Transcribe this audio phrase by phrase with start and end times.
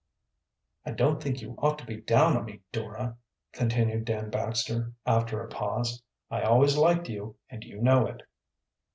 [0.83, 3.17] "I don't think you ought to be down on me, Dora,"
[3.51, 6.01] continued Dan Baxter, after a pause.
[6.31, 8.23] "I always liked you, and you know it."